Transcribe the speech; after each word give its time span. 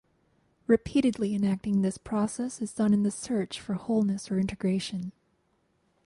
Repeatedly 0.65 1.35
enacting 1.35 1.83
this 1.83 1.99
process 1.99 2.59
is 2.59 2.73
done 2.73 2.91
in 2.91 3.03
the 3.03 3.11
search 3.11 3.61
for 3.61 3.75
wholeness 3.75 4.31
or 4.31 4.39
integration. 4.39 5.11